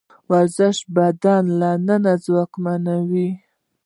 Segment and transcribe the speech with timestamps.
[0.29, 3.29] ورزش د بدن له دننه ځواکمنوي.